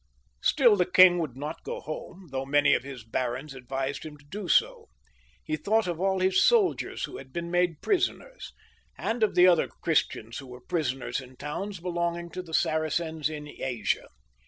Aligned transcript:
Still 0.41 0.75
the 0.75 0.87
king 0.87 1.19
would 1.19 1.37
not 1.37 1.61
go 1.63 1.79
home, 1.79 2.29
though 2.31 2.43
many 2.43 2.73
of 2.73 2.81
his 2.81 3.03
barons 3.03 3.53
advised 3.53 4.03
him 4.03 4.17
to 4.17 4.25
do 4.25 4.47
so; 4.47 4.87
he 5.43 5.55
thought 5.55 5.85
of 5.85 6.01
all 6.01 6.19
his 6.21 6.43
soldiers 6.43 7.03
who 7.03 7.17
had 7.17 7.31
been 7.31 7.51
made 7.51 7.83
prisoners, 7.83 8.51
and 8.97 9.21
of 9.21 9.35
the 9.35 9.45
other 9.45 9.67
118 9.67 9.69
LOUIS 9.69 9.77
IX, 9.77 9.77
{SAINT 9.77 9.93
LOUIS), 9.93 9.93
[CH. 9.93 9.97
Christians 10.27 10.37
who 10.39 10.47
were 10.47 10.59
prisoners 10.67 11.19
in 11.21 11.35
towns 11.37 11.79
belonging 11.79 12.31
to 12.31 12.41
the 12.41 12.53
Saracens 12.55 13.29
in 13.29 13.47
Asia. 13.47 14.07